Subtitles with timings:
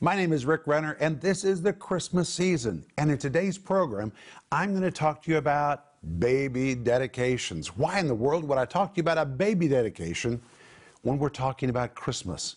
[0.00, 2.86] My name is Rick Renner, and this is the Christmas season.
[2.98, 4.12] And in today's program,
[4.52, 5.86] I'm going to talk to you about
[6.20, 7.76] baby dedications.
[7.76, 10.40] Why in the world would I talk to you about a baby dedication
[11.02, 12.56] when we're talking about Christmas?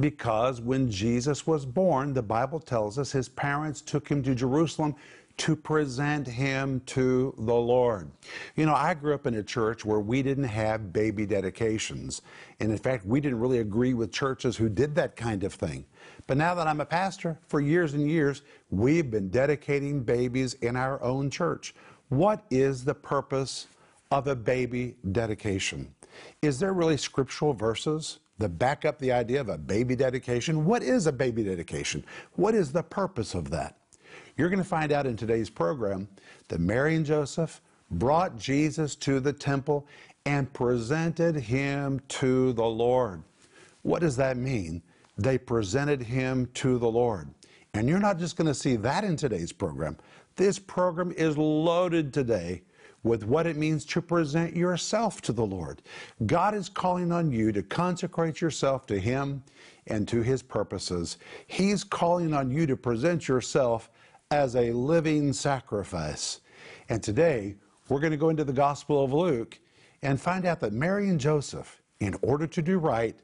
[0.00, 4.94] Because when Jesus was born, the Bible tells us his parents took him to Jerusalem
[5.38, 8.10] to present him to the Lord.
[8.56, 12.22] You know, I grew up in a church where we didn't have baby dedications.
[12.60, 15.86] And in fact, we didn't really agree with churches who did that kind of thing.
[16.26, 20.76] But now that I'm a pastor, for years and years, we've been dedicating babies in
[20.76, 21.74] our own church.
[22.08, 23.68] What is the purpose
[24.10, 25.94] of a baby dedication?
[26.42, 30.64] Is there really scriptural verses that back up the idea of a baby dedication?
[30.64, 32.04] What is a baby dedication?
[32.34, 33.76] What is the purpose of that?
[34.38, 36.06] You're going to find out in today's program
[36.46, 37.60] that Mary and Joseph
[37.90, 39.84] brought Jesus to the temple
[40.24, 43.24] and presented him to the Lord.
[43.82, 44.80] What does that mean?
[45.16, 47.28] They presented him to the Lord.
[47.74, 49.96] And you're not just going to see that in today's program.
[50.36, 52.62] This program is loaded today
[53.02, 55.82] with what it means to present yourself to the Lord.
[56.26, 59.42] God is calling on you to consecrate yourself to Him
[59.88, 61.18] and to His purposes.
[61.48, 63.90] He's calling on you to present yourself
[64.30, 66.40] as a living sacrifice.
[66.90, 67.56] And today,
[67.88, 69.58] we're going to go into the Gospel of Luke
[70.02, 73.18] and find out that Mary and Joseph, in order to do right,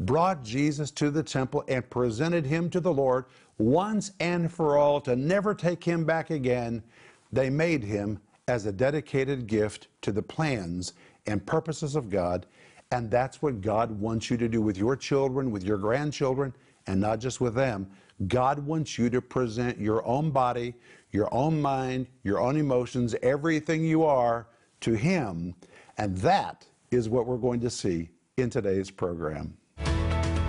[0.00, 3.26] brought Jesus to the temple and presented him to the Lord
[3.58, 6.82] once and for all to never take him back again.
[7.32, 8.18] They made him
[8.48, 10.94] as a dedicated gift to the plans
[11.26, 12.46] and purposes of God.
[12.92, 16.54] And that's what God wants you to do with your children, with your grandchildren,
[16.86, 17.90] and not just with them,
[18.26, 20.74] God wants you to present your own body,
[21.10, 24.46] your own mind, your own emotions, everything you are
[24.80, 25.54] to Him.
[25.98, 29.56] And that is what we're going to see in today's program.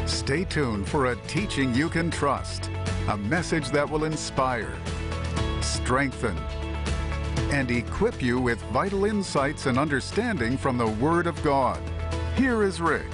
[0.05, 2.69] Stay tuned for a teaching you can trust,
[3.09, 4.73] a message that will inspire,
[5.61, 6.37] strengthen,
[7.51, 11.81] and equip you with vital insights and understanding from the Word of God.
[12.35, 13.11] Here is Rick.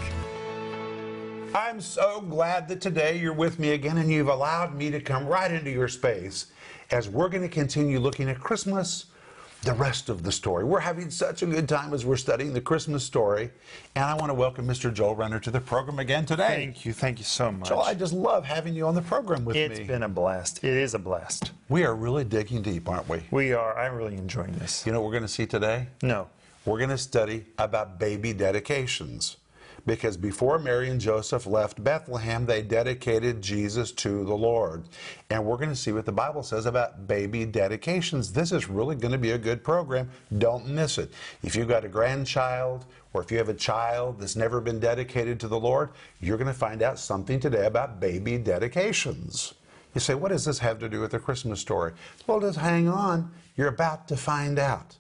[1.56, 5.28] I'm so glad that today you're with me again and you've allowed me to come
[5.28, 6.48] right into your space
[6.90, 9.06] as we're going to continue looking at Christmas,
[9.62, 10.64] the rest of the story.
[10.64, 13.52] We're having such a good time as we're studying the Christmas story.
[13.94, 14.92] And I want to welcome Mr.
[14.92, 16.48] Joel Renner to the program again today.
[16.48, 16.92] Thank you.
[16.92, 17.70] Thank you so much.
[17.70, 19.62] Joel, I just love having you on the program with me.
[19.62, 20.64] It's been a blast.
[20.64, 21.52] It is a blast.
[21.70, 23.22] We are really digging deep, aren't we?
[23.30, 23.78] We are.
[23.78, 24.88] I'm really enjoying this.
[24.88, 25.90] You know what we're going to see today?
[26.02, 26.30] No.
[26.66, 29.38] We're going to study about baby dedications
[29.86, 34.86] because before Mary and Joseph left Bethlehem, they dedicated Jesus to the Lord.
[35.30, 38.32] And we're going to see what the Bible says about baby dedications.
[38.32, 40.10] This is really going to be a good program.
[40.38, 41.12] Don't miss it.
[41.44, 45.40] If you've got a grandchild or if you have a child that's never been dedicated
[45.42, 45.90] to the Lord,
[46.22, 49.54] you're going to find out something today about baby dedications.
[49.94, 51.94] You say, what does this have to do with the Christmas story?
[52.26, 53.32] Well, just hang on.
[53.56, 54.98] You're about to find out.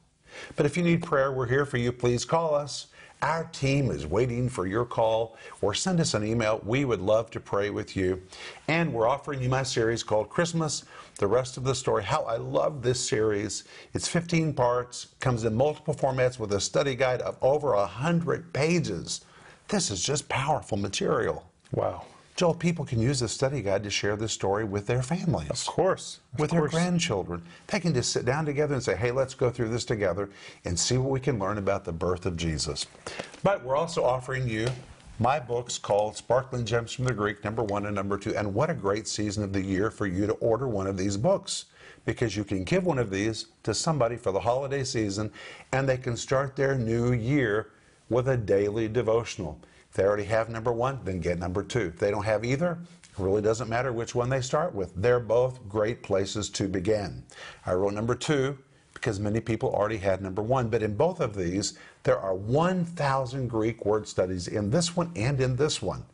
[0.55, 1.91] But if you need prayer, we're here for you.
[1.91, 2.87] Please call us.
[3.23, 6.59] Our team is waiting for your call or send us an email.
[6.65, 8.21] We would love to pray with you.
[8.67, 10.83] And we're offering you my series called Christmas,
[11.19, 12.03] the rest of the story.
[12.03, 13.63] How I love this series.
[13.93, 19.21] It's 15 parts, comes in multiple formats with a study guide of over 100 pages.
[19.69, 21.49] This is just powerful material.
[21.71, 22.03] Wow.
[22.35, 25.49] Joel, people can use this study guide to share this story with their families.
[25.49, 26.19] Of course.
[26.33, 26.71] Of with course.
[26.71, 27.43] their grandchildren.
[27.67, 30.29] They can just sit down together and say, hey, let's go through this together
[30.65, 32.87] and see what we can learn about the birth of Jesus.
[33.43, 34.67] But we're also offering you
[35.19, 38.35] my books called Sparkling Gems from the Greek, number one and number two.
[38.35, 41.17] And what a great season of the year for you to order one of these
[41.17, 41.65] books
[42.03, 45.31] because you can give one of these to somebody for the holiday season
[45.71, 47.69] and they can start their new year
[48.09, 49.59] with a daily devotional.
[49.93, 51.91] They already have number one, then get number two.
[51.93, 54.91] If they don't have either, it really doesn't matter which one they start with.
[54.95, 57.23] They're both great places to begin.
[57.65, 58.57] I wrote number two
[58.93, 63.47] because many people already had number one, but in both of these, there are 1,000
[63.47, 66.05] Greek word studies in this one and in this one.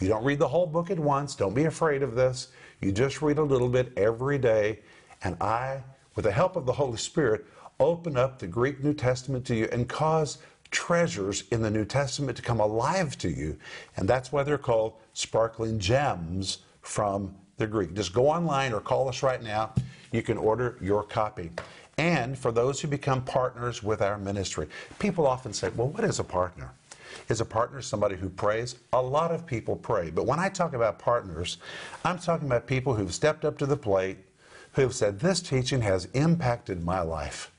[0.00, 1.34] You don't read the whole book at once.
[1.34, 2.48] Don't be afraid of this.
[2.80, 4.80] You just read a little bit every day.
[5.24, 5.82] And I,
[6.14, 7.46] with the help of the Holy Spirit,
[7.80, 10.38] open up the Greek New Testament to you and cause
[10.70, 13.56] treasures in the New Testament to come alive to you.
[13.96, 17.94] And that's why they're called sparkling gems from the Greek.
[17.94, 19.72] Just go online or call us right now.
[20.12, 21.50] You can order your copy.
[21.98, 24.68] And for those who become partners with our ministry,
[24.98, 26.72] people often say, well, what is a partner?
[27.28, 28.76] Is a partner somebody who prays?
[28.92, 30.10] A lot of people pray.
[30.10, 31.56] But when I talk about partners,
[32.04, 34.18] I'm talking about people who've stepped up to the plate,
[34.72, 37.50] who've said, this teaching has impacted my life.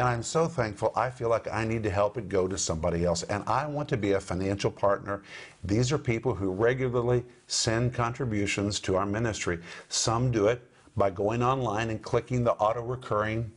[0.00, 0.94] And I'm so thankful.
[0.96, 3.22] I feel like I need to help it go to somebody else.
[3.24, 5.22] And I want to be a financial partner.
[5.62, 9.58] These are people who regularly send contributions to our ministry.
[9.90, 10.62] Some do it
[10.96, 13.52] by going online and clicking the auto recurring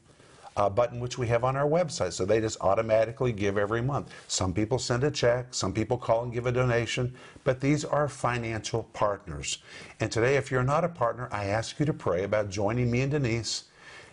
[0.57, 2.12] uh, button which we have on our website.
[2.12, 4.12] So they just automatically give every month.
[4.28, 7.13] Some people send a check, some people call and give a donation,
[7.46, 9.60] but these are financial partners.
[10.01, 13.00] And today, if you're not a partner, I ask you to pray about joining me
[13.00, 13.63] and Denise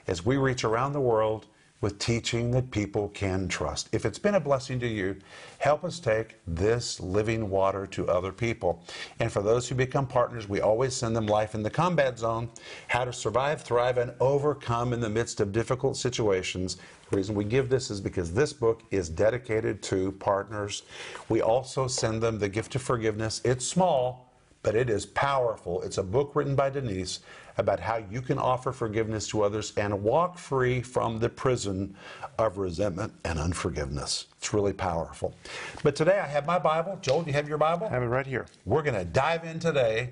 [0.06, 1.47] as we reach around the world
[1.81, 3.88] with teaching that people can trust.
[3.93, 5.17] If it's been a blessing to you,
[5.59, 8.85] help us take this living water to other people.
[9.19, 12.50] And for those who become partners, we always send them Life in the Combat Zone,
[12.88, 16.77] how to survive, thrive, and overcome in the midst of difficult situations.
[17.11, 20.83] The reason we give this is because this book is dedicated to partners.
[21.29, 23.41] We also send them the gift of forgiveness.
[23.44, 24.30] It's small,
[24.62, 25.83] but it is powerful.
[25.83, 27.21] It's a book written by Denise
[27.57, 31.95] about how you can offer forgiveness to others and walk free from the prison
[32.39, 34.27] of resentment and unforgiveness.
[34.39, 35.35] It's really powerful.
[35.83, 36.99] But today I have my Bible.
[37.03, 37.87] Joel, do you have your Bible?
[37.87, 38.47] I have it right here.
[38.65, 40.11] We're going to dive in today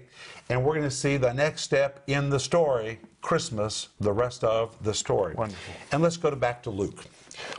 [0.49, 4.83] and we're going to see the next step in the story, Christmas, the rest of
[4.83, 5.35] the story.
[5.35, 5.75] Wonderful.
[5.93, 7.05] And let's go to back to Luke.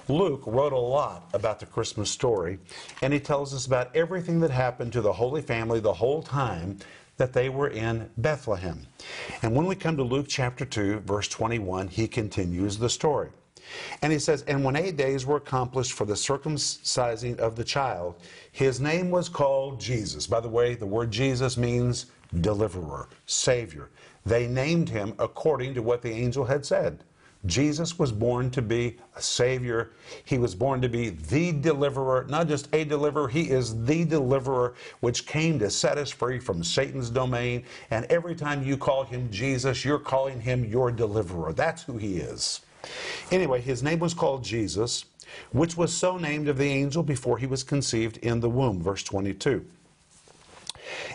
[0.07, 2.59] Luke wrote a lot about the Christmas story,
[3.01, 6.79] and he tells us about everything that happened to the Holy Family the whole time
[7.17, 8.87] that they were in Bethlehem.
[9.41, 13.29] And when we come to Luke chapter 2, verse 21, he continues the story.
[14.01, 18.15] And he says, And when eight days were accomplished for the circumcising of the child,
[18.51, 20.27] his name was called Jesus.
[20.27, 22.07] By the way, the word Jesus means
[22.41, 23.89] deliverer, savior.
[24.25, 27.03] They named him according to what the angel had said.
[27.45, 29.91] Jesus was born to be a Savior.
[30.25, 34.73] He was born to be the deliverer, not just a deliverer, He is the deliverer
[34.99, 37.63] which came to set us free from Satan's domain.
[37.91, 41.53] And every time you call Him Jesus, you're calling Him your deliverer.
[41.53, 42.61] That's who He is.
[43.31, 45.05] Anyway, His name was called Jesus,
[45.53, 48.83] which was so named of the angel before He was conceived in the womb.
[48.83, 49.65] Verse 22.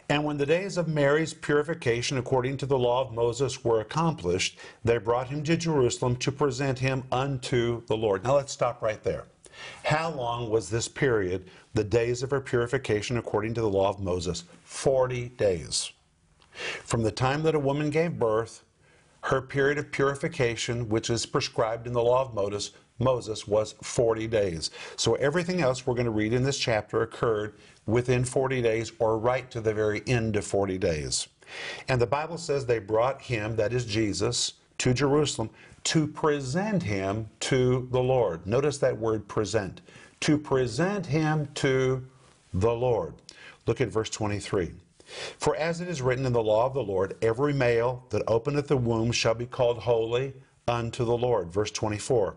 [0.09, 4.59] And when the days of Mary's purification according to the law of Moses were accomplished,
[4.85, 8.25] they brought him to Jerusalem to present him unto the Lord.
[8.25, 9.25] Now let's stop right there.
[9.85, 14.01] How long was this period, the days of her purification according to the law of
[14.01, 14.45] Moses?
[14.65, 15.93] 40 days.
[16.85, 18.65] From the time that a woman gave birth,
[19.23, 24.27] her period of purification, which is prescribed in the law of Moses, Moses was 40
[24.29, 24.71] days.
[24.97, 27.55] So everything else we're going to read in this chapter occurred
[27.87, 31.29] within 40 days or right to the very end of 40 days.
[31.89, 35.51] And the Bible says they brought him, that is Jesus, to Jerusalem
[35.85, 38.47] to present him to the Lord.
[38.47, 39.83] Notice that word present.
[40.21, 42.05] To present him to
[42.55, 43.15] the Lord.
[43.67, 44.73] Look at verse 23.
[45.39, 48.69] For as it is written in the law of the Lord, every male that openeth
[48.69, 50.33] the womb shall be called holy
[50.67, 51.53] unto the Lord.
[51.53, 52.37] Verse 24.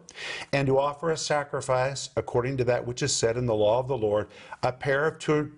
[0.53, 3.87] And to offer a sacrifice according to that which is said in the law of
[3.87, 4.27] the Lord,
[4.63, 5.51] a pair of, tur-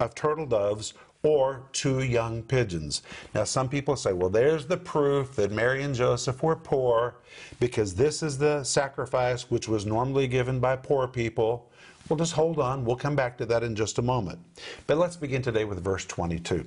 [0.00, 3.02] of turtle doves or two young pigeons.
[3.34, 7.16] Now, some people say, well, there's the proof that Mary and Joseph were poor
[7.58, 11.68] because this is the sacrifice which was normally given by poor people.
[12.08, 12.84] Well, just hold on.
[12.84, 14.38] We'll come back to that in just a moment.
[14.86, 16.64] But let's begin today with verse 22.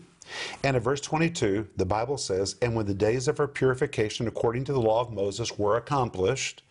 [0.64, 4.66] And in verse 22, the Bible says, And when the days of her purification according
[4.66, 6.64] to the law of Moses were accomplished,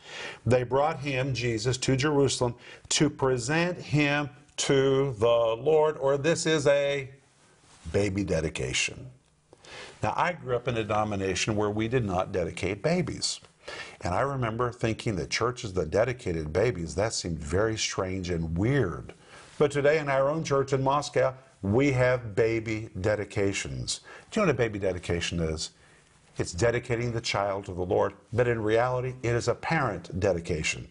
[0.46, 2.54] they brought him, Jesus, to Jerusalem
[2.90, 7.08] to present him to the Lord, or this is a
[7.92, 9.10] baby dedication.
[10.02, 13.40] Now, I grew up in a denomination where we did not dedicate babies.
[14.00, 19.12] And I remember thinking that churches that dedicated babies, that seemed very strange and weird.
[19.58, 24.00] But today in our own church in Moscow, we have baby dedications.
[24.30, 25.70] Do you know what a baby dedication is?
[26.36, 30.86] It's dedicating the child to the Lord, but in reality, it is a parent dedication.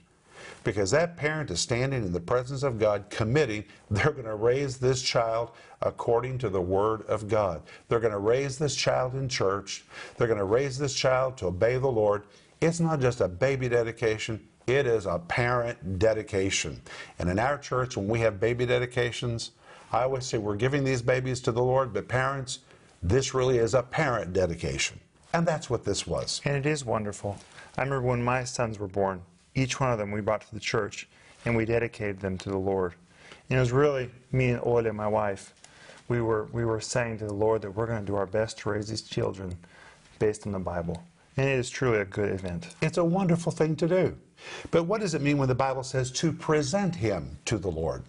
[0.63, 4.77] Because that parent is standing in the presence of God, committing they're going to raise
[4.77, 7.61] this child according to the Word of God.
[7.87, 9.85] They're going to raise this child in church.
[10.17, 12.23] They're going to raise this child to obey the Lord.
[12.59, 16.81] It's not just a baby dedication, it is a parent dedication.
[17.19, 19.51] And in our church, when we have baby dedications,
[19.91, 22.59] I always say we're giving these babies to the Lord, but parents,
[23.01, 24.99] this really is a parent dedication.
[25.33, 26.41] And that's what this was.
[26.45, 27.37] And it is wonderful.
[27.77, 29.21] I remember when my sons were born,
[29.55, 31.07] each one of them we brought to the church
[31.45, 32.95] and we dedicated them to the Lord.
[33.49, 35.53] And it was really me and Olya, my wife,
[36.09, 38.57] we were, we were saying to the Lord that we're going to do our best
[38.59, 39.57] to raise these children
[40.19, 41.03] based on the Bible.
[41.37, 42.75] And it is truly a good event.
[42.81, 44.17] It's a wonderful thing to do.
[44.71, 48.03] But what does it mean when the Bible says to present him to the Lord?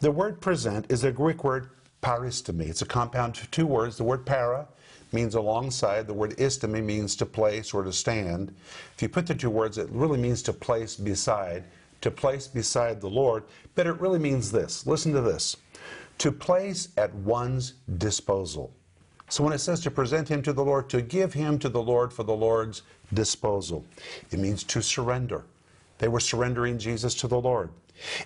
[0.00, 1.70] The word present is a Greek word
[2.02, 2.68] paristemi.
[2.68, 3.96] It's a compound of two words.
[3.96, 4.66] The word para
[5.12, 6.06] means alongside.
[6.06, 8.54] The word istemi means to place or to stand.
[8.94, 11.64] If you put the two words, it really means to place beside.
[12.02, 14.86] to place beside the Lord, but it really means this.
[14.86, 15.56] Listen to this
[16.18, 18.72] to place at one's disposal.
[19.28, 21.82] So when it says to present him to the Lord, to give him to the
[21.82, 22.82] Lord for the Lord's
[23.14, 23.84] disposal,
[24.30, 25.44] it means to surrender.
[26.02, 27.70] They were surrendering Jesus to the Lord.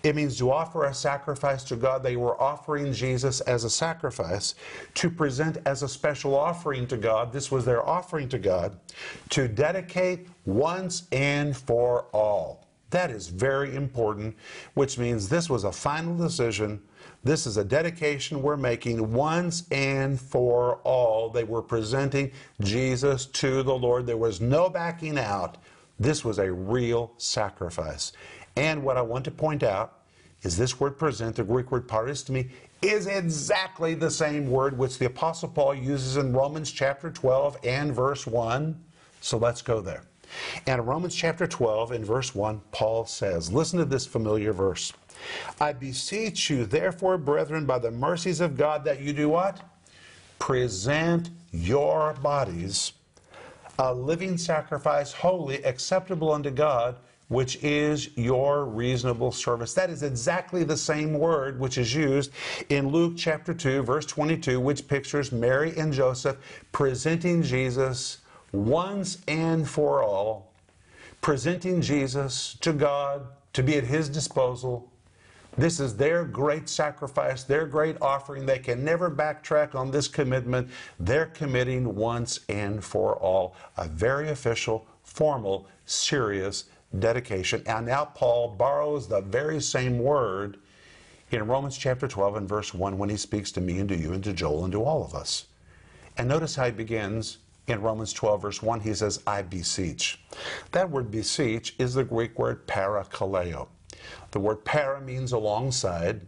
[0.02, 2.02] It means to offer a sacrifice to God.
[2.02, 4.54] They were offering Jesus as a sacrifice
[4.94, 7.34] to present as a special offering to God.
[7.34, 8.80] This was their offering to God
[9.28, 12.66] to dedicate once and for all.
[12.88, 14.36] That is very important,
[14.72, 16.80] which means this was a final decision.
[17.24, 21.28] This is a dedication we're making once and for all.
[21.28, 24.06] They were presenting Jesus to the Lord.
[24.06, 25.58] There was no backing out.
[25.98, 28.12] This was a real sacrifice.
[28.56, 30.00] And what I want to point out
[30.42, 32.50] is this word present, the Greek word paristemi,
[32.82, 37.94] is exactly the same word which the Apostle Paul uses in Romans chapter 12 and
[37.94, 38.78] verse 1.
[39.20, 40.04] So let's go there.
[40.66, 44.92] And in Romans chapter 12 and verse 1, Paul says, listen to this familiar verse.
[45.60, 49.60] I beseech you, therefore, brethren, by the mercies of God, that you do what?
[50.38, 52.92] Present your bodies
[53.78, 56.96] a living sacrifice, holy, acceptable unto God,
[57.28, 59.74] which is your reasonable service.
[59.74, 62.30] That is exactly the same word which is used
[62.68, 66.36] in Luke chapter 2, verse 22, which pictures Mary and Joseph
[66.72, 68.18] presenting Jesus
[68.52, 70.52] once and for all,
[71.20, 74.90] presenting Jesus to God to be at His disposal.
[75.58, 78.44] This is their great sacrifice, their great offering.
[78.44, 80.68] They can never backtrack on this commitment.
[81.00, 83.54] They're committing once and for all.
[83.78, 86.64] A very official, formal, serious
[86.98, 87.62] dedication.
[87.66, 90.58] And now Paul borrows the very same word
[91.30, 94.12] in Romans chapter 12 and verse 1 when he speaks to me and to you
[94.12, 95.46] and to Joel and to all of us.
[96.18, 98.80] And notice how he begins in Romans 12, verse 1.
[98.80, 100.20] He says, I beseech.
[100.72, 103.68] That word beseech is the Greek word parakaleo.
[104.30, 106.20] The word para means alongside.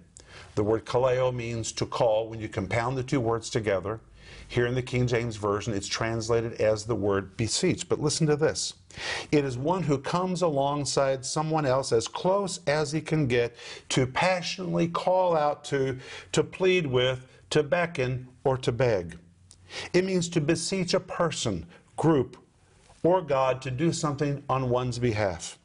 [0.54, 2.28] The word kaleo means to call.
[2.28, 4.00] When you compound the two words together,
[4.46, 7.88] here in the King James Version, it's translated as the word beseech.
[7.88, 8.74] But listen to this
[9.30, 13.54] it is one who comes alongside someone else as close as he can get
[13.90, 15.98] to passionately call out to,
[16.32, 19.18] to plead with, to beckon, or to beg.
[19.92, 22.38] It means to beseech a person, group,
[23.02, 25.57] or God to do something on one's behalf.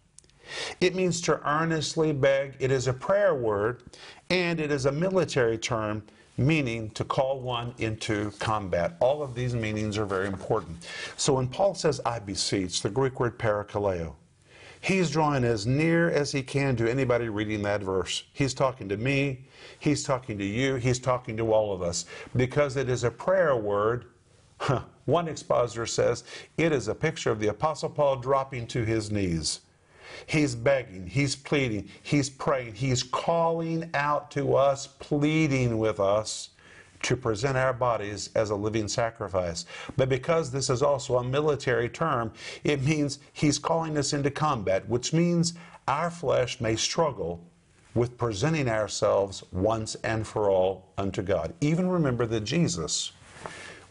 [0.81, 2.55] It means to earnestly beg.
[2.59, 3.83] It is a prayer word,
[4.29, 6.03] and it is a military term
[6.38, 8.95] meaning to call one into combat.
[9.00, 10.88] All of these meanings are very important.
[11.15, 14.15] So when Paul says, I beseech, the Greek word parakaleo,
[14.81, 18.23] he's drawing as near as he can to anybody reading that verse.
[18.33, 19.45] He's talking to me,
[19.79, 23.55] he's talking to you, he's talking to all of us, because it is a prayer
[23.55, 24.05] word.
[25.05, 26.23] One expositor says
[26.57, 29.59] it is a picture of the Apostle Paul dropping to his knees.
[30.25, 36.50] He's begging, he's pleading, he's praying, he's calling out to us, pleading with us
[37.03, 39.65] to present our bodies as a living sacrifice.
[39.98, 42.32] But because this is also a military term,
[42.63, 45.53] it means he's calling us into combat, which means
[45.88, 47.43] our flesh may struggle
[47.93, 51.53] with presenting ourselves once and for all unto God.
[51.62, 53.12] Even remember that Jesus,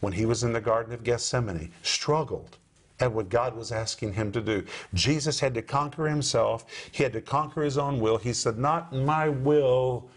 [0.01, 2.57] when he was in the Garden of Gethsemane, struggled
[2.99, 4.63] at what God was asking him to do.
[4.93, 8.17] Jesus had to conquer himself, he had to conquer his own will.
[8.17, 10.07] He said, Not my will,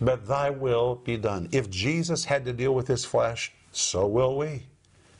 [0.00, 1.48] but thy will be done.
[1.52, 4.62] If Jesus had to deal with his flesh, so will we.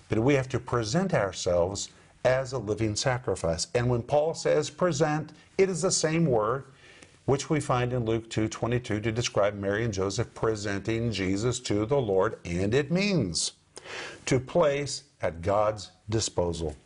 [0.08, 1.90] But we have to present ourselves
[2.24, 3.68] as a living sacrifice.
[3.74, 6.64] And when Paul says present, it is the same word
[7.24, 12.00] which we find in Luke 2:22 to describe Mary and Joseph presenting Jesus to the
[12.00, 13.52] Lord, and it means
[14.26, 16.76] to place at God's disposal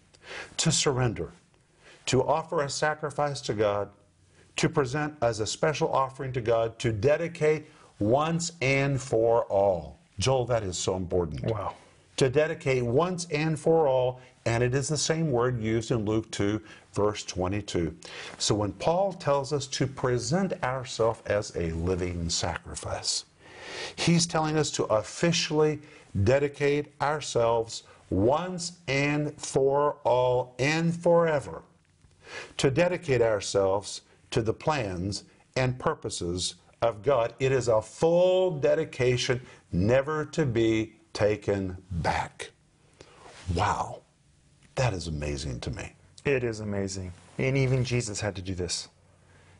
[0.58, 1.32] to surrender,
[2.06, 3.88] to offer a sacrifice to God,
[4.56, 7.66] to present as a special offering to God, to dedicate
[7.98, 9.98] once and for all.
[10.18, 11.44] Joel, that is so important.
[11.44, 11.74] Wow.
[12.16, 16.30] To dedicate once and for all, and it is the same word used in Luke
[16.30, 16.60] 2,
[16.92, 17.94] verse 22.
[18.38, 23.24] So when Paul tells us to present ourselves as a living sacrifice,
[23.96, 25.78] he's telling us to officially
[26.24, 31.62] dedicate ourselves once and for all and forever
[32.56, 35.24] to dedicate ourselves to the plans
[35.56, 37.34] and purposes of God.
[37.38, 39.40] It is a full dedication,
[39.72, 42.50] never to be taken back.
[43.54, 44.02] Wow,
[44.76, 45.94] that is amazing to me.
[46.24, 47.12] It is amazing.
[47.38, 48.88] And even Jesus had to do this.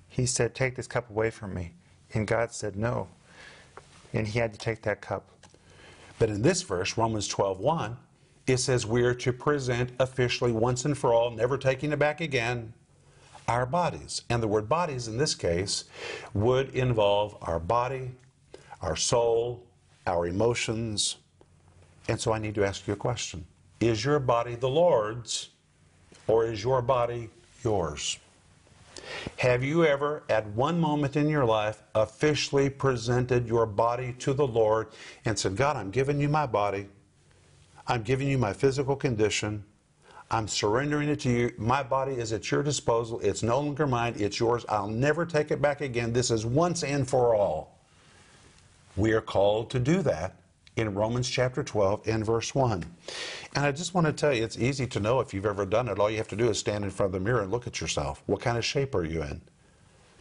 [0.09, 1.73] He said, Take this cup away from me.
[2.13, 3.09] And God said, No.
[4.13, 5.31] And he had to take that cup.
[6.19, 7.97] But in this verse, Romans 12 1,
[8.47, 12.21] it says we are to present officially once and for all, never taking it back
[12.21, 12.73] again,
[13.49, 14.23] our bodies.
[14.31, 15.85] And the word bodies in this case
[16.35, 18.13] would involve our body,
[18.83, 19.65] our soul,
[20.07, 21.17] our emotions.
[22.09, 23.45] And so I need to ask you a question
[23.81, 25.51] Is your body the Lord's
[26.27, 27.29] or is your body
[27.65, 28.19] yours?
[29.39, 34.47] Have you ever, at one moment in your life, officially presented your body to the
[34.47, 34.89] Lord
[35.25, 36.89] and said, God, I'm giving you my body.
[37.91, 39.65] I'm giving you my physical condition.
[40.31, 41.53] I'm surrendering it to you.
[41.59, 43.19] My body is at your disposal.
[43.19, 44.65] It's no longer mine, it's yours.
[44.69, 46.13] I'll never take it back again.
[46.13, 47.81] This is once and for all.
[48.97, 50.37] We are called to do that
[50.77, 52.85] in Romans chapter 12 and verse 1.
[53.57, 55.89] And I just want to tell you, it's easy to know if you've ever done
[55.89, 55.99] it.
[55.99, 57.81] All you have to do is stand in front of the mirror and look at
[57.81, 58.23] yourself.
[58.27, 59.41] What kind of shape are you in?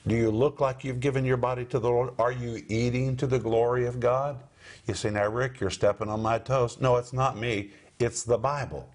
[0.08, 2.14] Do you look like you've given your body to the Lord?
[2.18, 4.40] Are you eating to the glory of God?
[4.88, 6.80] You say, now, Rick, you're stepping on my toes.
[6.80, 7.72] No, it's not me.
[8.00, 8.90] It's the Bible.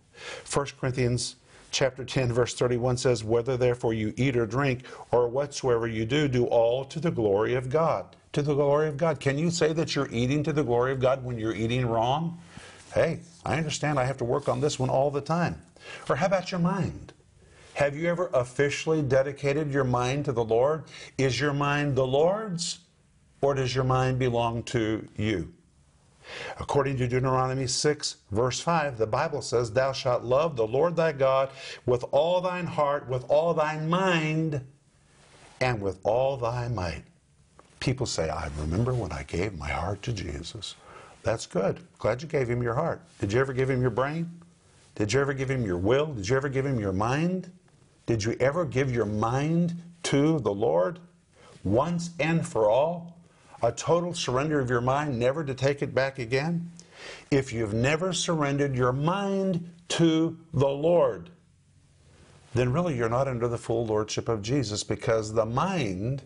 [0.52, 1.37] 1 Corinthians
[1.75, 6.28] chapter 10 verse 31 says whether therefore you eat or drink or whatsoever you do
[6.28, 8.16] do all to the glory of God.
[8.33, 9.21] To the glory of God.
[9.21, 12.38] Can you say that you're eating to the glory of God when you're eating wrong?
[12.95, 15.61] Hey I understand I have to work on this one all the time.
[16.09, 17.12] Or how about your mind?
[17.75, 20.85] Have you ever officially dedicated your mind to the Lord?
[21.19, 22.78] Is your mind the Lord's
[23.40, 25.52] or does your mind belong to you
[26.59, 31.12] According to Deuteronomy 6, verse 5, the Bible says, Thou shalt love the Lord thy
[31.12, 31.50] God
[31.87, 34.64] with all thine heart, with all thy mind,
[35.61, 37.04] and with all thy might.
[37.81, 40.75] People say, I remember when I gave my heart to Jesus.
[41.23, 41.81] That's good.
[41.99, 43.00] Glad you gave him your heart.
[43.19, 44.31] Did you ever give him your brain?
[44.95, 46.07] Did you ever give him your will?
[46.07, 47.50] Did you ever give him your mind?
[48.07, 50.99] Did you ever give your mind to the Lord
[51.64, 53.13] once and for all?
[53.66, 56.71] A total surrender of your mind, never to take it back again?
[57.30, 61.30] If you've never surrendered your mind to the Lord,
[62.54, 66.23] then really you're not under the full lordship of Jesus because the mind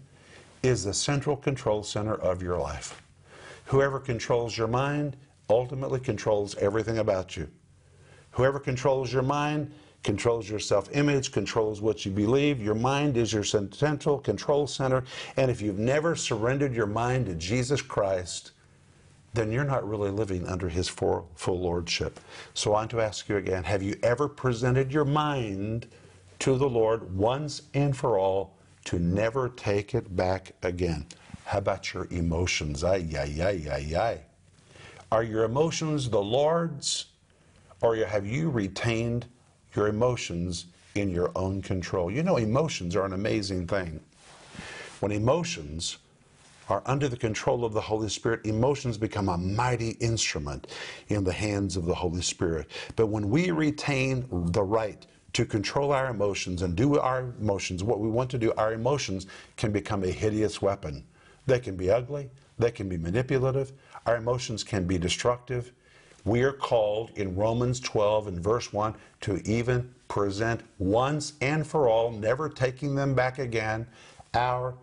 [0.62, 3.00] is the central control center of your life.
[3.66, 5.16] Whoever controls your mind
[5.48, 7.48] ultimately controls everything about you.
[8.32, 12.62] Whoever controls your mind controls your self image, controls what you believe.
[12.62, 15.04] Your mind is your central control center.
[15.36, 18.52] And if you've never surrendered your mind to Jesus Christ,
[19.34, 22.18] then you're not really living under his full, full lordship.
[22.54, 25.86] So I want to ask you again have you ever presented your mind
[26.40, 31.06] to the Lord once and for all to never take it back again?
[31.44, 32.84] How about your emotions?
[32.84, 34.20] Ay, ay, ay, ay, ay.
[35.10, 37.06] Are your emotions the Lord's,
[37.80, 39.26] or have you retained
[39.74, 42.10] your emotions in your own control.
[42.10, 44.00] You know, emotions are an amazing thing.
[45.00, 45.98] When emotions
[46.68, 50.66] are under the control of the Holy Spirit, emotions become a mighty instrument
[51.08, 52.70] in the hands of the Holy Spirit.
[52.96, 58.00] But when we retain the right to control our emotions and do our emotions what
[58.00, 59.26] we want to do, our emotions
[59.56, 61.04] can become a hideous weapon.
[61.46, 62.28] They can be ugly,
[62.58, 63.72] they can be manipulative,
[64.04, 65.72] our emotions can be destructive,
[66.28, 71.88] we are called in Romans 12 and verse 1 to even present once and for
[71.88, 73.86] all, never taking them back again,
[74.34, 74.74] our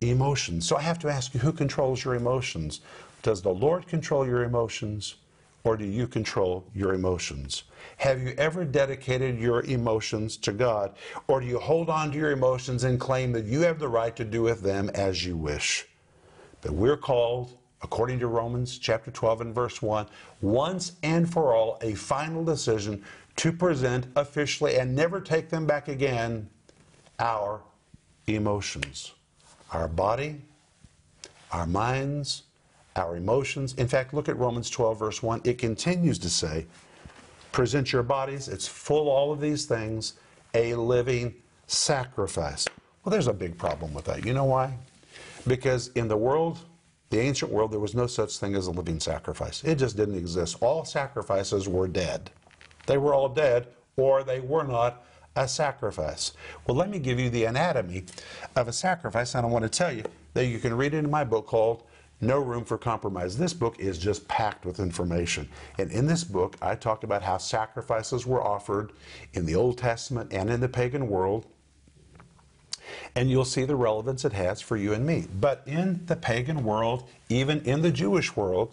[0.00, 0.66] emotions.
[0.66, 2.80] So I have to ask you who controls your emotions?
[3.22, 5.16] Does the Lord control your emotions
[5.64, 7.64] or do you control your emotions?
[7.96, 10.94] Have you ever dedicated your emotions to God
[11.26, 14.14] or do you hold on to your emotions and claim that you have the right
[14.16, 15.86] to do with them as you wish?
[16.60, 20.06] But we're called according to Romans chapter 12 and verse 1,
[20.40, 23.04] once and for all a final decision
[23.36, 26.48] to present officially and never take them back again
[27.18, 27.60] our
[28.26, 29.12] emotions,
[29.70, 30.40] our body,
[31.52, 32.44] our minds,
[32.96, 33.74] our emotions.
[33.74, 35.42] In fact, look at Romans 12, verse 1.
[35.44, 36.66] It continues to say,
[37.52, 40.14] present your bodies, it's full all of these things,
[40.54, 41.34] a living
[41.66, 42.66] sacrifice.
[43.04, 44.24] Well, there's a big problem with that.
[44.24, 44.74] You know why?
[45.46, 46.60] Because in the world
[47.14, 49.62] the ancient world, there was no such thing as a living sacrifice.
[49.62, 50.56] It just didn't exist.
[50.60, 52.30] All sacrifices were dead.
[52.86, 56.32] They were all dead, or they were not a sacrifice.
[56.66, 58.06] Well, let me give you the anatomy
[58.56, 61.10] of a sacrifice, and I want to tell you that you can read it in
[61.10, 61.84] my book called
[62.20, 63.38] No Room for Compromise.
[63.38, 65.48] This book is just packed with information.
[65.78, 68.90] And in this book, I talk about how sacrifices were offered
[69.34, 71.46] in the Old Testament and in the pagan world
[73.14, 75.26] and you'll see the relevance it has for you and me.
[75.40, 78.72] But in the pagan world, even in the Jewish world,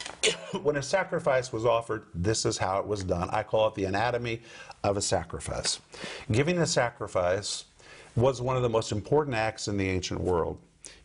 [0.62, 3.28] when a sacrifice was offered, this is how it was done.
[3.30, 4.42] I call it the anatomy
[4.84, 5.80] of a sacrifice.
[6.30, 7.64] Giving a sacrifice
[8.16, 10.58] was one of the most important acts in the ancient world.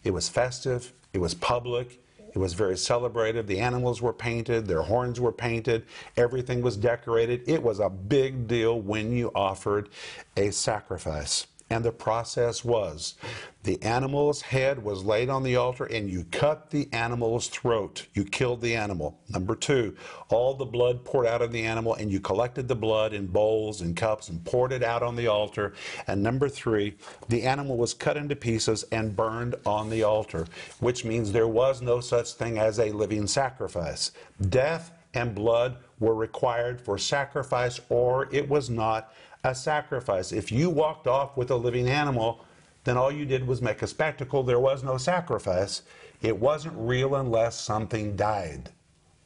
[0.04, 2.00] It was festive, it was public,
[2.34, 3.46] it was very celebrated.
[3.48, 5.86] The animals were painted, their horns were painted,
[6.18, 7.44] everything was decorated.
[7.48, 9.90] It was a big deal when you offered
[10.36, 11.46] a sacrifice.
[11.74, 13.16] And the process was
[13.64, 18.06] the animal's head was laid on the altar and you cut the animal's throat.
[18.14, 19.18] You killed the animal.
[19.28, 19.96] Number two,
[20.30, 23.82] all the blood poured out of the animal and you collected the blood in bowls
[23.82, 25.74] and cups and poured it out on the altar.
[26.06, 26.96] And number three,
[27.30, 30.46] the animal was cut into pieces and burned on the altar,
[30.80, 34.12] which means there was no such thing as a living sacrifice.
[34.48, 39.12] Death and blood were required for sacrifice or it was not
[39.44, 40.32] a sacrifice.
[40.32, 42.46] If you walked off with a living animal,
[42.86, 44.44] then all you did was make a spectacle.
[44.44, 45.82] There was no sacrifice.
[46.22, 48.70] It wasn't real unless something died.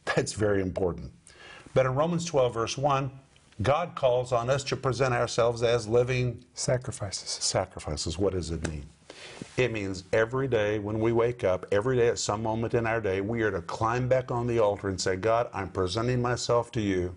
[0.05, 1.11] That's very important.
[1.73, 3.11] But in Romans 12, verse 1,
[3.61, 7.29] God calls on us to present ourselves as living Sacrifices.
[7.29, 8.17] sacrifices.
[8.17, 8.85] What does it mean?
[9.57, 13.01] It means every day when we wake up, every day at some moment in our
[13.01, 16.71] day, we are to climb back on the altar and say, God, I'm presenting myself
[16.73, 17.15] to you.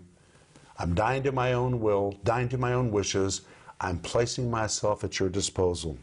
[0.81, 3.41] I'm dying to my own will, dying to my own wishes.
[3.79, 5.95] I'm placing myself at your disposal.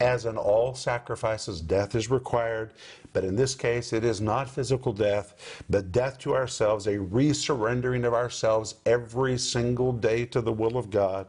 [0.00, 2.72] As in all sacrifices, death is required,
[3.12, 8.06] but in this case, it is not physical death, but death to ourselves, a resurrendering
[8.06, 11.26] of ourselves every single day to the will of God.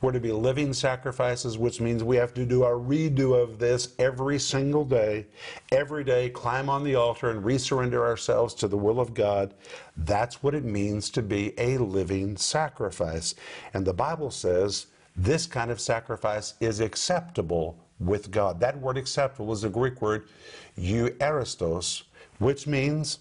[0.00, 3.94] We're to be living sacrifices, which means we have to do a redo of this
[3.98, 5.26] every single day.
[5.72, 9.54] Every day, climb on the altar and resurrender ourselves to the will of God.
[9.96, 13.34] That's what it means to be a living sacrifice.
[13.74, 18.60] And the Bible says this kind of sacrifice is acceptable with God.
[18.60, 20.28] That word acceptable is the Greek word
[20.78, 22.04] euaristos,
[22.38, 23.18] which means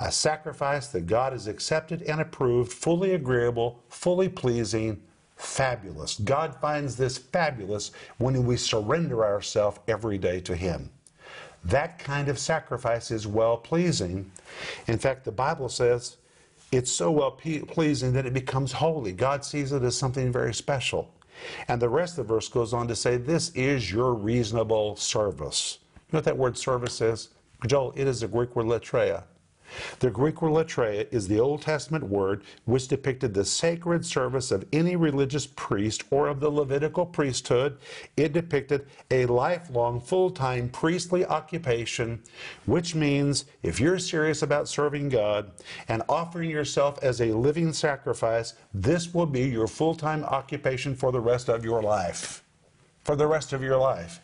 [0.00, 5.02] a sacrifice that God has accepted and approved, fully agreeable, fully pleasing,
[5.40, 6.18] fabulous.
[6.18, 10.90] God finds this fabulous when we surrender ourselves every day to Him.
[11.64, 14.30] That kind of sacrifice is well pleasing.
[14.86, 16.16] In fact, the Bible says
[16.72, 19.12] it's so well pleasing that it becomes holy.
[19.12, 21.12] God sees it as something very special.
[21.68, 25.78] And the rest of the verse goes on to say, This is your reasonable service.
[25.94, 27.30] You know what that word service is?
[27.66, 29.24] Joel, it is the Greek word latreia.
[30.00, 34.66] The Greek word latreia is the Old Testament word which depicted the sacred service of
[34.72, 37.78] any religious priest or of the Levitical priesthood.
[38.16, 42.22] It depicted a lifelong, full time priestly occupation,
[42.66, 45.50] which means if you're serious about serving God
[45.88, 51.12] and offering yourself as a living sacrifice, this will be your full time occupation for
[51.12, 52.42] the rest of your life.
[53.04, 54.20] For the rest of your life,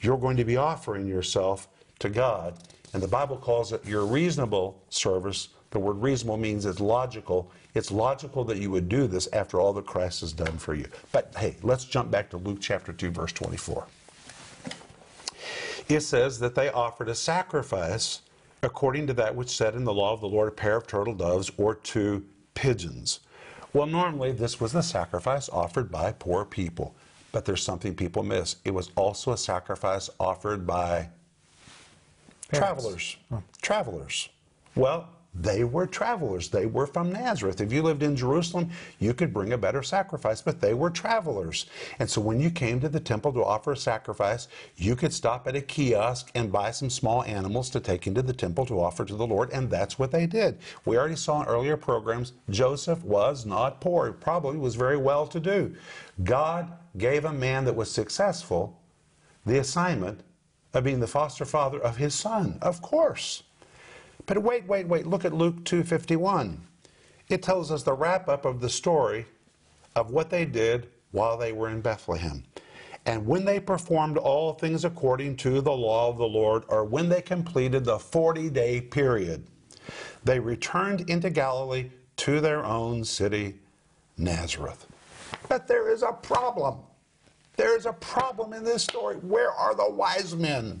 [0.00, 1.66] you're going to be offering yourself
[1.98, 2.54] to God
[2.92, 5.48] and the Bible calls it your reasonable service.
[5.70, 7.50] The word reasonable means it's logical.
[7.74, 10.86] It's logical that you would do this after all that Christ has done for you.
[11.12, 13.86] But hey, let's jump back to Luke chapter 2, verse 24.
[15.88, 18.22] It says that they offered a sacrifice
[18.62, 21.14] according to that which said in the law of the Lord, a pair of turtle
[21.14, 22.24] doves or two
[22.54, 23.20] pigeons.
[23.72, 26.94] Well, normally this was the sacrifice offered by poor people.
[27.30, 28.56] But there's something people miss.
[28.64, 31.10] It was also a sacrifice offered by
[32.52, 33.16] Travelers.
[33.30, 33.42] Oh.
[33.60, 34.28] Travelers.
[34.74, 36.48] Well, they were travelers.
[36.48, 37.60] They were from Nazareth.
[37.60, 41.66] If you lived in Jerusalem, you could bring a better sacrifice, but they were travelers.
[41.98, 45.46] And so when you came to the temple to offer a sacrifice, you could stop
[45.46, 49.04] at a kiosk and buy some small animals to take into the temple to offer
[49.04, 50.58] to the Lord, and that's what they did.
[50.84, 54.06] We already saw in earlier programs, Joseph was not poor.
[54.06, 55.74] He probably was very well to do.
[56.24, 58.80] God gave a man that was successful
[59.46, 60.22] the assignment
[60.74, 63.42] of being the foster father of his son, of course.
[64.26, 66.60] But wait, wait, wait, look at Luke 2:51.
[67.28, 69.26] It tells us the wrap up of the story
[69.94, 72.44] of what they did while they were in Bethlehem.
[73.06, 77.08] And when they performed all things according to the law of the Lord, or when
[77.08, 79.46] they completed the 40 day period,
[80.24, 83.58] they returned into Galilee to their own city,
[84.18, 84.86] Nazareth.
[85.48, 86.80] But there is a problem.
[87.58, 89.16] There is a problem in this story.
[89.16, 90.80] Where are the wise men?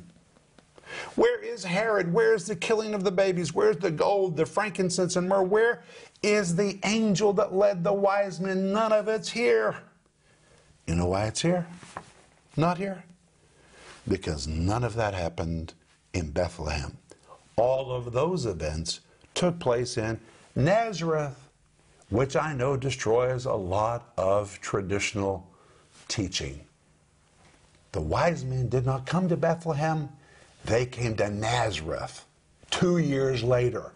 [1.16, 2.12] Where is Herod?
[2.12, 3.52] Where is the killing of the babies?
[3.52, 5.42] Where's the gold, the frankincense, and myrrh?
[5.42, 5.82] Where
[6.22, 8.72] is the angel that led the wise men?
[8.72, 9.76] None of it's here.
[10.86, 11.66] You know why it's here?
[12.56, 13.02] Not here?
[14.06, 15.74] Because none of that happened
[16.14, 16.96] in Bethlehem.
[17.56, 19.00] All of those events
[19.34, 20.20] took place in
[20.54, 21.50] Nazareth,
[22.08, 25.44] which I know destroys a lot of traditional
[26.06, 26.60] teaching.
[27.92, 30.08] The wise men did not come to Bethlehem,
[30.64, 32.24] they came to Nazareth
[32.70, 33.92] two years later.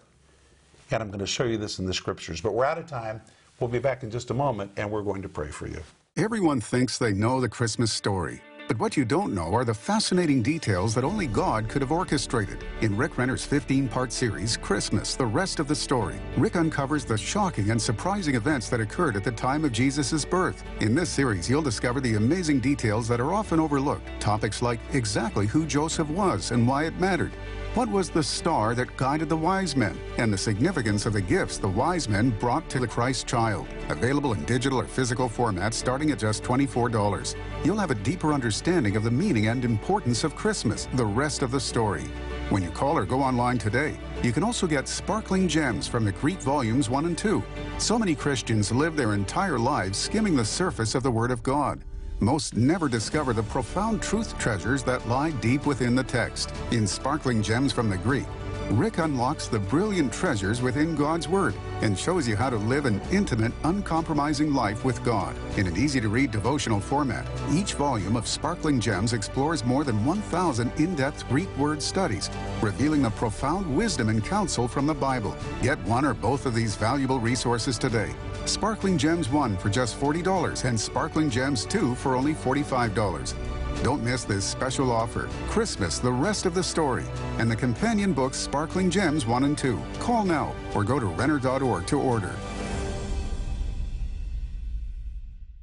[0.91, 3.21] And I'm going to show you this in the scriptures, but we're out of time.
[3.61, 5.83] We'll be back in just a moment, and we're going to pray for you.
[6.17, 8.43] Everyone thinks they know the Christmas story.
[8.69, 12.65] But what you don't know are the fascinating details that only God could have orchestrated.
[12.81, 17.19] In Rick Renner's 15 part series, Christmas, the rest of the story, Rick uncovers the
[17.19, 20.63] shocking and surprising events that occurred at the time of Jesus' birth.
[20.81, 24.09] In this series, you'll discover the amazing details that are often overlooked.
[24.21, 27.33] Topics like exactly who Joseph was and why it mattered,
[27.75, 31.57] what was the star that guided the wise men and the significance of the gifts
[31.57, 33.67] the wise men brought to the Christ child?
[33.89, 37.35] Available in digital or physical formats starting at just $24.
[37.65, 41.51] You'll have a deeper understanding of the meaning and importance of Christmas, the rest of
[41.51, 42.05] the story.
[42.51, 46.13] When you call or go online today, you can also get sparkling gems from the
[46.13, 47.43] Greek volumes 1 and 2.
[47.79, 51.83] So many Christians live their entire lives skimming the surface of the Word of God.
[52.23, 56.55] Most never discover the profound truth treasures that lie deep within the text.
[56.71, 58.29] In Sparkling Gems from the Greek,
[58.73, 63.03] Rick unlocks the brilliant treasures within God's Word and shows you how to live an
[63.13, 65.37] intimate, uncompromising life with God.
[65.59, 70.07] In an easy to read devotional format, each volume of Sparkling Gems explores more than
[70.07, 72.31] 1,000 in depth Greek word studies,
[72.63, 75.37] revealing the profound wisdom and counsel from the Bible.
[75.61, 78.15] Get one or both of these valuable resources today.
[78.47, 83.35] Sparkling Gems 1 for just $40 and Sparkling Gems 2 for only $45.
[83.83, 85.29] Don't miss this special offer.
[85.49, 87.05] Christmas, the rest of the story,
[87.39, 89.81] and the companion books Sparkling Gems 1 and 2.
[89.99, 92.33] Call now or go to Renner.org to order.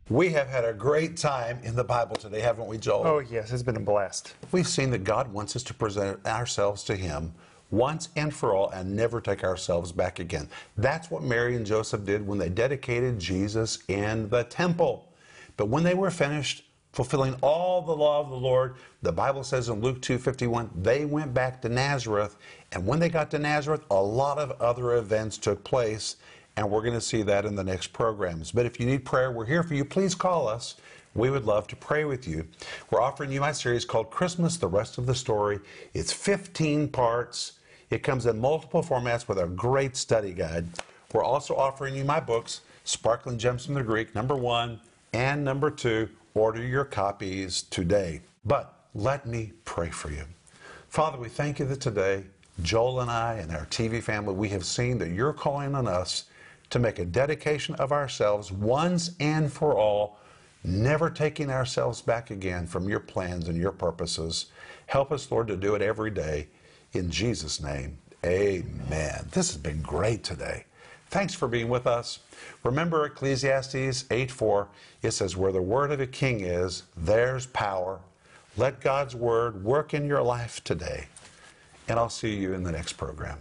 [0.10, 3.08] We have had a great time in the Bible today, haven't we, Joel?
[3.08, 4.34] Oh, yes, it's been a blast.
[4.52, 7.32] We've seen that God wants us to present ourselves to Him
[7.72, 10.50] once and for all and never take ourselves back again.
[10.78, 15.08] That's what Mary and Joseph did when they dedicated Jesus in the temple.
[15.56, 18.76] But when they were finished, fulfilling all the law of the Lord.
[19.02, 22.36] The Bible says in Luke 2:51, they went back to Nazareth,
[22.72, 26.18] and when they got to Nazareth, a lot of other events took place,
[26.58, 28.52] and we're going to see that in the next programs.
[28.52, 29.86] But if you need prayer, we're here for you.
[29.86, 30.76] Please call us.
[31.16, 32.48] We would love to pray with you.
[32.92, 35.60] We're offering you my series called Christmas, the rest of the story.
[35.94, 37.54] It's 15 parts.
[37.90, 40.68] It comes in multiple formats with a great study guide.
[41.12, 44.80] We're also offering you my books, Sparkling Gems from the Greek, number one,
[45.14, 48.22] and number two, Order your copies today.
[48.46, 50.24] But let me pray for you.
[50.88, 52.24] Father, we thank you that today,
[52.62, 56.26] Joel and I and our TV family, we have seen that you're calling on us
[56.70, 60.20] to make a dedication of ourselves once and for all,
[60.64, 64.48] never taking ourselves back again from your plans and your purposes.
[64.86, 66.48] Help us, Lord, to do it every day.
[66.94, 69.28] In Jesus' name, amen.
[69.32, 70.66] This has been great today.
[71.10, 72.20] Thanks for being with us.
[72.64, 74.68] Remember Ecclesiastes 8:4.
[75.02, 78.00] It says, Where the word of a king is, there's power.
[78.58, 81.08] Let God's word work in your life today.
[81.88, 83.40] And I'll see you in the next program.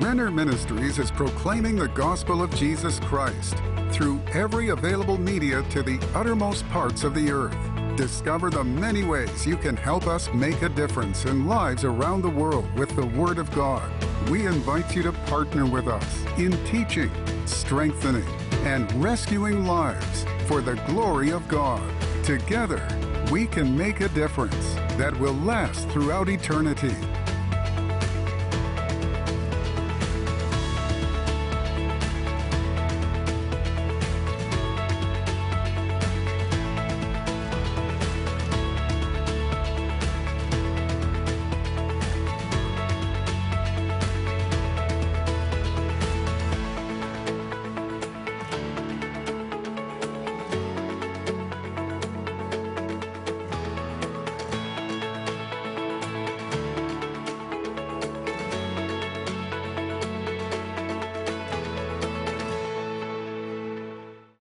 [0.00, 3.56] Renner Ministries is proclaiming the gospel of Jesus Christ
[3.90, 7.56] through every available media to the uttermost parts of the earth.
[7.96, 12.30] Discover the many ways you can help us make a difference in lives around the
[12.30, 13.90] world with the Word of God.
[14.30, 17.10] We invite you to partner with us in teaching,
[17.46, 18.28] strengthening,
[18.64, 21.82] and rescuing lives for the glory of God.
[22.24, 22.86] Together,
[23.30, 26.94] we can make a difference that will last throughout eternity.